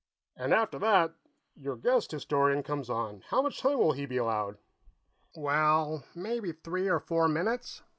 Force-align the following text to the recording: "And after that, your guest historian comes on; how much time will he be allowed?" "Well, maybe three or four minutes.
"And 0.35 0.51
after 0.51 0.79
that, 0.79 1.13
your 1.55 1.75
guest 1.75 2.09
historian 2.09 2.63
comes 2.63 2.89
on; 2.89 3.21
how 3.29 3.43
much 3.43 3.59
time 3.61 3.77
will 3.77 3.91
he 3.91 4.07
be 4.07 4.17
allowed?" 4.17 4.57
"Well, 5.35 6.05
maybe 6.15 6.53
three 6.53 6.87
or 6.89 6.99
four 6.99 7.27
minutes. 7.27 7.83